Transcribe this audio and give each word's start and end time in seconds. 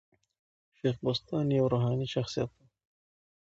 شېخ 0.77 0.95
بُستان 1.03 1.47
یو 1.57 1.65
روحاني 1.73 2.07
شخصیت 2.15 2.49
وو. 2.55 2.65